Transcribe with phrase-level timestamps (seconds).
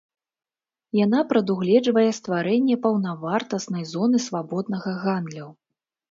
[0.99, 5.47] Яна прадугледжвае стварэнне паўнавартаснай зоны свабоднага гандлю.